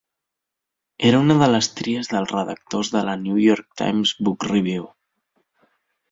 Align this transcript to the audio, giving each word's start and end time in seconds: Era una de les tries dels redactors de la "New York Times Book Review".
Era 1.09 1.17
una 1.25 1.35
de 1.41 1.49
les 1.55 1.67
tries 1.81 2.09
dels 2.13 2.33
redactors 2.35 2.89
de 2.95 3.03
la 3.09 3.15
"New 3.25 3.37
York 3.43 3.67
Times 3.83 4.15
Book 4.29 4.47
Review". 4.53 4.89